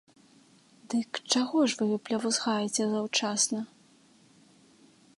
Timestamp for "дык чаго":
0.93-1.57